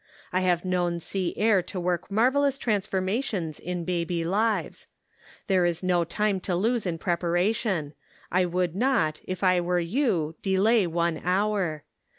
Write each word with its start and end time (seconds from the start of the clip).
I 0.33 0.41
have 0.41 0.65
known 0.65 0.99
sea 0.99 1.35
air 1.37 1.61
to 1.61 1.79
work 1.79 2.09
marvellous 2.09 2.57
transformations 2.57 3.59
in 3.59 3.83
baby 3.85 4.23
lives. 4.25 4.87
There 5.45 5.63
is 5.63 5.83
no 5.83 6.03
time 6.05 6.39
to 6.39 6.55
lose 6.55 6.87
in 6.87 6.97
preparation; 6.97 7.93
I 8.31 8.45
would 8.47 8.75
not, 8.75 9.19
if 9.25 9.43
I 9.43 9.61
were 9.61 9.77
you, 9.79 10.33
delay 10.41 10.87
one 10.87 11.21
hour. 11.23 11.83